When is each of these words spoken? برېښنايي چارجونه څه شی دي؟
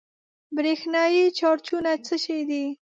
برېښنايي 0.55 1.23
چارجونه 1.39 1.91
څه 2.05 2.15
شی 2.23 2.39
دي؟ 2.49 2.63